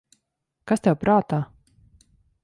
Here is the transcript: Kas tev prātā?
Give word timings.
Kas 0.71 0.81
tev 0.87 0.97
prātā? 1.03 1.39